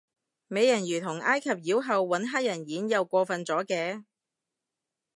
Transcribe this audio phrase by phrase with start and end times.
[0.47, 4.03] 美人魚同埃及妖后搵黑人演又過份咗嘅